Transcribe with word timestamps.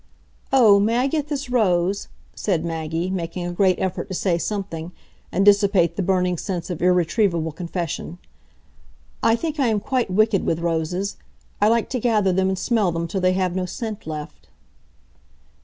"Oh, 0.51 0.79
may 0.79 0.97
I 0.97 1.05
get 1.05 1.27
this 1.27 1.51
rose?" 1.51 2.07
said 2.33 2.65
Maggie, 2.65 3.11
making 3.11 3.45
a 3.45 3.53
great 3.53 3.77
effort 3.77 4.07
to 4.07 4.15
say 4.15 4.39
something, 4.39 4.93
and 5.31 5.45
dissipate 5.45 5.95
the 5.95 6.01
burning 6.01 6.39
sense 6.39 6.71
of 6.71 6.81
irretrievable 6.81 7.51
confession. 7.51 8.17
"I 9.21 9.35
think 9.35 9.59
I 9.59 9.67
am 9.67 9.79
quite 9.79 10.09
wicked 10.09 10.43
with 10.43 10.57
roses; 10.59 11.17
I 11.61 11.67
like 11.67 11.87
to 11.89 11.99
gather 11.99 12.33
them 12.33 12.49
and 12.49 12.57
smell 12.57 12.91
them 12.91 13.07
till 13.07 13.21
they 13.21 13.33
have 13.33 13.55
no 13.55 13.67
scent 13.67 14.07
left." 14.07 14.47